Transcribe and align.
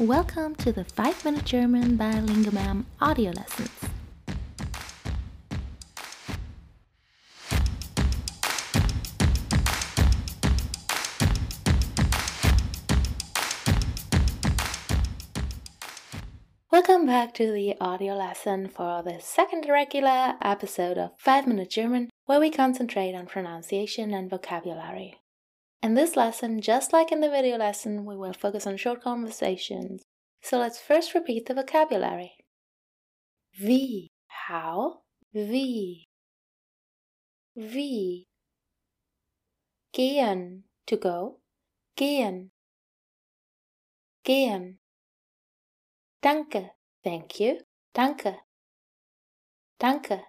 Welcome 0.00 0.54
to 0.56 0.72
the 0.72 0.84
5 0.84 1.22
Minute 1.26 1.44
German 1.44 1.96
by 1.96 2.12
Lingomam 2.12 2.86
audio 2.98 3.30
lessons. 3.30 3.68
Welcome 16.70 17.04
back 17.04 17.34
to 17.34 17.52
the 17.52 17.74
audio 17.78 18.14
lesson 18.14 18.68
for 18.68 19.02
the 19.02 19.18
second 19.20 19.68
regular 19.68 20.36
episode 20.40 20.96
of 20.96 21.10
5 21.18 21.46
Minute 21.46 21.68
German, 21.68 22.08
where 22.24 22.40
we 22.40 22.50
concentrate 22.50 23.14
on 23.14 23.26
pronunciation 23.26 24.14
and 24.14 24.30
vocabulary. 24.30 25.21
In 25.82 25.94
this 25.94 26.14
lesson, 26.14 26.60
just 26.60 26.92
like 26.92 27.10
in 27.10 27.20
the 27.20 27.28
video 27.28 27.56
lesson, 27.56 28.04
we 28.04 28.16
will 28.16 28.32
focus 28.32 28.68
on 28.68 28.76
short 28.76 29.02
conversations. 29.02 30.04
So 30.40 30.58
let's 30.58 30.78
first 30.78 31.12
repeat 31.12 31.46
the 31.46 31.54
vocabulary. 31.54 32.32
Wie, 33.60 34.12
how, 34.28 35.00
wie. 35.34 36.06
Wie. 37.56 38.28
Gehen, 39.92 40.62
to 40.86 40.96
go, 40.96 41.40
gehen. 41.96 42.50
Gehen. 44.24 44.78
Danke, 46.22 46.70
thank 47.02 47.40
you, 47.40 47.58
danke. 47.92 48.36
Danke. 49.80 50.22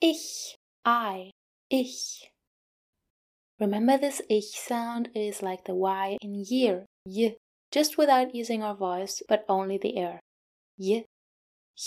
Ich, 0.00 0.58
I, 0.84 1.30
ich. 1.70 2.31
Remember 3.62 3.96
this 3.96 4.20
ich 4.28 4.58
sound 4.58 5.08
is 5.14 5.40
like 5.40 5.66
the 5.66 5.74
y 5.76 6.18
in 6.20 6.44
year, 6.48 6.84
y, 7.06 7.36
just 7.70 7.96
without 7.96 8.34
using 8.34 8.60
our 8.60 8.74
voice, 8.74 9.22
but 9.28 9.44
only 9.48 9.78
the 9.78 9.96
air. 9.96 10.18
Y, 10.76 11.04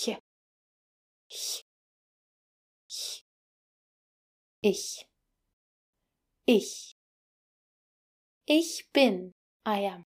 y, 0.08 0.18
h. 1.30 1.64
Ich. 4.64 5.06
Ich. 6.48 6.94
Ich 8.48 8.86
bin, 8.94 9.34
I 9.66 9.80
am. 9.80 10.06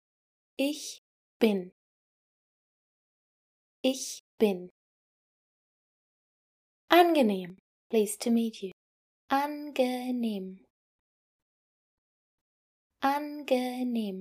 Ich 0.56 1.00
bin. 1.40 1.72
Ich 3.82 4.20
bin. 4.38 4.70
Angenehm, 6.92 7.56
pleased 7.90 8.20
to 8.20 8.30
meet 8.30 8.62
you. 8.62 8.70
Angenehm 9.32 10.65
angenehm 13.12 14.18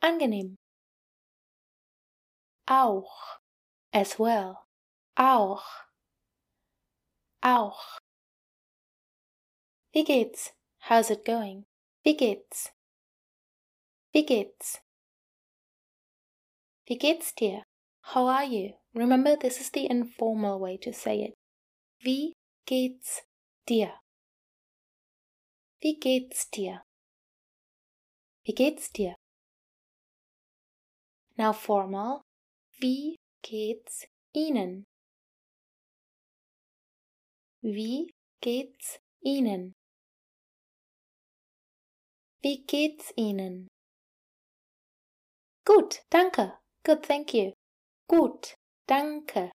angenehm 0.00 0.56
auch. 2.66 3.38
As 3.92 4.18
well. 4.18 4.58
Auch. 5.14 5.64
Auch. 7.40 7.98
Wie 9.92 10.04
geht's? 10.04 10.52
How's 10.88 11.10
it 11.10 11.24
going? 11.24 11.64
Wie 12.02 12.16
geht's? 12.16 12.72
Wie 14.12 14.26
geht's? 14.26 14.82
Wie 16.86 16.98
geht's 16.98 17.34
dir? 17.34 17.62
How 18.02 18.26
are 18.28 18.44
you? 18.44 18.74
Remember 18.94 19.36
this 19.36 19.60
is 19.60 19.70
the 19.72 19.86
informal 19.86 20.60
way 20.60 20.76
to 20.78 20.92
say 20.92 21.22
it. 21.22 21.34
Wie 22.00 22.34
geht's 22.66 23.22
dir 23.66 23.92
Wie 25.80 25.98
geht's 25.98 26.50
dir? 26.50 26.82
Wie 28.44 28.54
geht's 28.54 28.90
dir? 28.92 29.14
Now 31.36 31.52
formal. 31.52 32.22
Wie 32.78 33.16
geht's 33.42 34.06
Ihnen? 34.32 34.86
Wie 37.60 38.10
geht's 38.40 39.00
Ihnen? 39.20 39.74
Wie 42.40 42.64
geht's 42.64 43.12
Ihnen? 43.16 43.68
Gut, 45.64 46.02
danke. 46.10 46.58
Good, 46.84 47.02
thank 47.02 47.34
you. 47.34 47.52
Gut, 48.08 48.54
danke. 48.86 49.50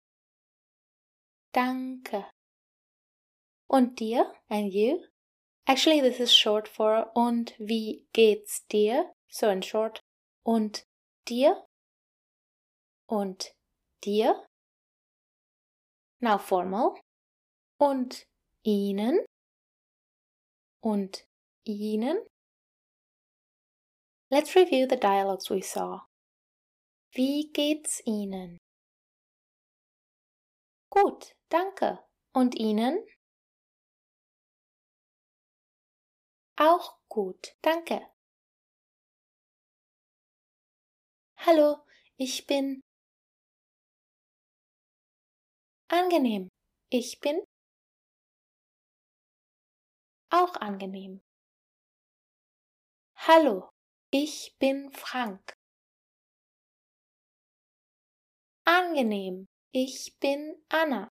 Danke. 1.53 2.31
Und 3.69 4.01
dir? 4.01 4.33
And 4.49 4.73
you? 4.73 5.05
Actually, 5.69 6.01
this 6.01 6.19
is 6.19 6.33
short 6.33 6.67
for 6.67 7.11
und 7.15 7.53
wie 7.59 8.07
geht's 8.15 8.67
dir? 8.69 9.13
So 9.29 9.51
in 9.51 9.61
short, 9.61 10.01
und 10.43 10.85
dir? 11.29 11.67
Und 13.07 13.53
dir? 14.03 14.47
Now 16.23 16.39
formal. 16.39 16.95
Und 17.79 18.25
ihnen? 18.65 19.27
Und 20.81 21.27
ihnen? 21.67 22.27
Let's 24.31 24.57
review 24.57 24.87
the 24.89 24.97
dialogues 24.97 25.51
we 25.51 25.61
saw. 25.61 26.09
Wie 27.13 27.51
geht's 27.53 28.03
Ihnen? 28.05 28.59
Gut, 30.91 31.33
danke. 31.49 31.99
Und 32.35 32.55
Ihnen? 32.55 33.03
Auch 36.59 36.99
gut, 37.09 37.55
danke. 37.63 38.05
Hallo, 41.37 41.79
ich 42.17 42.47
bin 42.47 42.83
angenehm. 45.89 46.49
Ich 46.91 47.21
bin 47.21 47.43
auch 50.31 50.57
angenehm. 50.57 51.21
Hallo, 53.17 53.71
ich 54.11 54.57
bin 54.59 54.91
Frank. 54.91 55.53
Angenehm, 58.65 59.47
ich 59.73 60.17
bin 60.19 60.63
Anna. 60.69 61.08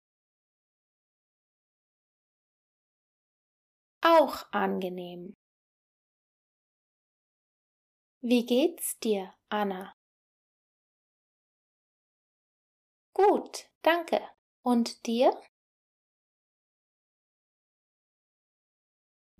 Auch 4.03 4.51
angenehm. 4.51 5.33
Wie 8.21 8.45
geht's 8.45 8.99
dir, 8.99 9.33
Anna? 9.49 9.93
Gut, 13.13 13.69
danke. 13.81 14.21
Und 14.63 15.05
dir? 15.05 15.31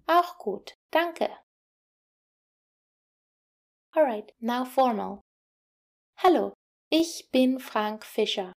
Auch 0.06 0.38
gut, 0.38 0.76
danke. 0.92 1.30
Alright, 3.96 4.34
now 4.40 4.66
formal. 4.66 5.22
Hallo, 6.18 6.54
ich 6.90 7.30
bin 7.32 7.60
Frank 7.60 8.06
Fischer. 8.06 8.54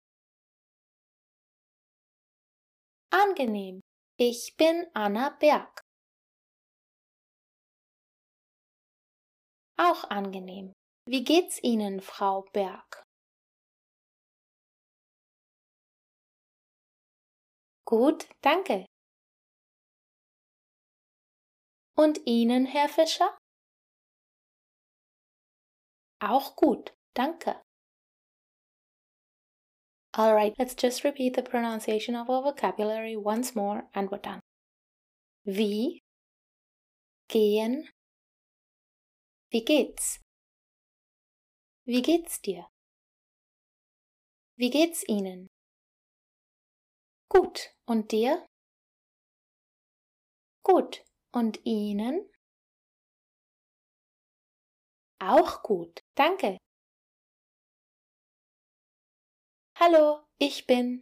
Angenehm, 3.11 3.81
ich 4.17 4.55
bin 4.57 4.87
Anna 4.93 5.29
Berg. 5.29 5.84
Auch 9.77 10.09
angenehm. 10.09 10.73
Wie 11.07 11.23
geht's 11.23 11.61
Ihnen, 11.61 12.01
Frau 12.01 12.45
Berg? 12.53 13.03
Gut, 17.85 18.27
danke. 18.41 18.85
Und 21.97 22.19
Ihnen, 22.25 22.65
Herr 22.65 22.89
Fischer? 22.89 23.37
Auch 26.19 26.55
gut, 26.55 26.93
danke. 27.13 27.61
Alright, 30.17 30.57
let's 30.57 30.75
just 30.77 31.03
repeat 31.03 31.35
the 31.35 31.43
pronunciation 31.43 32.15
of 32.15 32.29
our 32.29 32.41
vocabulary 32.41 33.15
once 33.17 33.53
more 33.53 33.83
and 33.93 34.09
we're 34.09 34.21
done. 34.21 34.39
Wie 35.45 35.99
gehen 37.27 37.89
Wie 39.55 39.63
geht's? 39.63 40.19
Wie 41.85 42.01
geht's 42.01 42.41
dir? 42.41 42.67
Wie 44.57 44.69
geht's 44.69 45.07
Ihnen? 45.07 45.47
Gut. 47.29 47.73
Und 47.85 48.11
dir? 48.11 48.45
Gut. 50.61 51.05
Und 51.31 51.65
Ihnen? 51.65 52.29
Auch 55.21 55.63
gut. 55.63 56.01
Danke. 56.15 56.57
Hallo, 59.79 60.25
ich 60.37 60.67
bin 60.67 61.01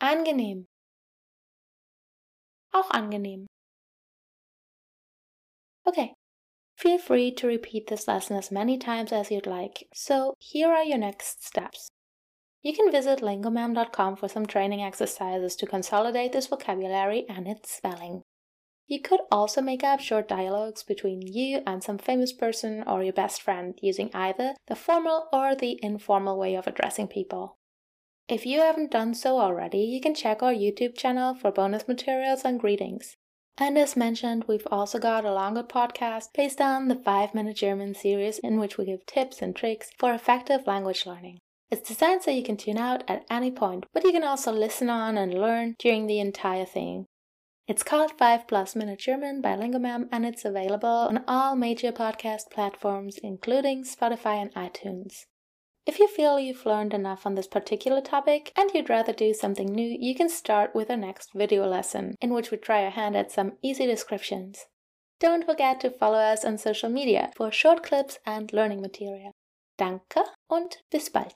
angenehm. 0.00 0.66
Auch 2.72 2.90
angenehm. 2.90 3.46
Okay, 5.90 6.14
Feel 6.80 6.96
free 6.96 7.30
to 7.32 7.46
repeat 7.46 7.88
this 7.88 8.08
lesson 8.08 8.38
as 8.38 8.50
many 8.50 8.78
times 8.78 9.12
as 9.12 9.30
you'd 9.30 9.46
like, 9.46 9.86
so 9.92 10.32
here 10.38 10.72
are 10.72 10.82
your 10.82 10.96
next 10.96 11.44
steps. 11.44 11.90
You 12.62 12.72
can 12.74 12.90
visit 12.90 13.20
lingomam.com 13.20 14.16
for 14.16 14.28
some 14.28 14.46
training 14.46 14.80
exercises 14.80 15.56
to 15.56 15.66
consolidate 15.66 16.32
this 16.32 16.46
vocabulary 16.46 17.26
and 17.28 17.46
its 17.46 17.70
spelling. 17.70 18.22
You 18.86 19.02
could 19.02 19.20
also 19.30 19.60
make 19.60 19.84
up 19.84 20.00
short 20.00 20.26
dialogues 20.26 20.82
between 20.82 21.20
you 21.20 21.60
and 21.66 21.84
some 21.84 21.98
famous 21.98 22.32
person 22.32 22.82
or 22.86 23.02
your 23.02 23.12
best 23.12 23.42
friend 23.42 23.78
using 23.82 24.08
either 24.14 24.54
the 24.66 24.74
formal 24.74 25.28
or 25.34 25.54
the 25.54 25.78
informal 25.82 26.38
way 26.38 26.54
of 26.54 26.66
addressing 26.66 27.08
people. 27.08 27.58
If 28.26 28.46
you 28.46 28.60
haven't 28.60 28.90
done 28.90 29.12
so 29.12 29.38
already, 29.38 29.80
you 29.80 30.00
can 30.00 30.14
check 30.14 30.42
our 30.42 30.54
YouTube 30.54 30.96
channel 30.96 31.34
for 31.34 31.52
bonus 31.52 31.86
materials 31.86 32.40
and 32.42 32.58
greetings. 32.58 33.18
And 33.58 33.76
as 33.76 33.96
mentioned, 33.96 34.44
we've 34.48 34.66
also 34.70 34.98
got 34.98 35.24
a 35.24 35.34
longer 35.34 35.62
podcast 35.62 36.32
based 36.34 36.60
on 36.60 36.88
the 36.88 36.96
5 36.96 37.34
Minute 37.34 37.56
German 37.56 37.94
series 37.94 38.38
in 38.38 38.58
which 38.58 38.78
we 38.78 38.86
give 38.86 39.04
tips 39.06 39.42
and 39.42 39.54
tricks 39.54 39.90
for 39.98 40.14
effective 40.14 40.66
language 40.66 41.04
learning. 41.04 41.38
It's 41.70 41.88
designed 41.88 42.22
so 42.22 42.30
you 42.30 42.42
can 42.42 42.56
tune 42.56 42.78
out 42.78 43.04
at 43.06 43.24
any 43.30 43.50
point, 43.50 43.84
but 43.92 44.02
you 44.02 44.12
can 44.12 44.24
also 44.24 44.50
listen 44.50 44.90
on 44.90 45.16
and 45.16 45.32
learn 45.32 45.76
during 45.78 46.06
the 46.06 46.18
entire 46.18 46.64
thing. 46.64 47.06
It's 47.68 47.84
called 47.84 48.18
5 48.18 48.48
Plus 48.48 48.74
Minute 48.74 48.98
German 48.98 49.40
by 49.40 49.50
Lingomam 49.50 50.08
and 50.10 50.26
it's 50.26 50.44
available 50.44 50.88
on 50.88 51.22
all 51.28 51.54
major 51.54 51.92
podcast 51.92 52.50
platforms, 52.50 53.18
including 53.22 53.84
Spotify 53.84 54.42
and 54.42 54.52
iTunes. 54.54 55.26
If 55.86 55.98
you 55.98 56.08
feel 56.08 56.38
you've 56.38 56.66
learned 56.66 56.92
enough 56.92 57.26
on 57.26 57.34
this 57.34 57.46
particular 57.46 58.00
topic 58.00 58.52
and 58.56 58.70
you'd 58.72 58.90
rather 58.90 59.12
do 59.12 59.32
something 59.32 59.66
new, 59.66 59.96
you 59.98 60.14
can 60.14 60.28
start 60.28 60.74
with 60.74 60.90
our 60.90 60.96
next 60.96 61.30
video 61.34 61.66
lesson, 61.66 62.16
in 62.20 62.34
which 62.34 62.50
we 62.50 62.58
try 62.58 62.84
our 62.84 62.90
hand 62.90 63.16
at 63.16 63.32
some 63.32 63.52
easy 63.62 63.86
descriptions. 63.86 64.66
Don't 65.20 65.44
forget 65.44 65.80
to 65.80 65.90
follow 65.90 66.18
us 66.18 66.44
on 66.44 66.58
social 66.58 66.90
media 66.90 67.30
for 67.34 67.50
short 67.50 67.82
clips 67.82 68.18
and 68.26 68.52
learning 68.52 68.80
material. 68.80 69.32
Danke 69.78 70.24
und 70.48 70.76
bis 70.90 71.08
bald. 71.08 71.34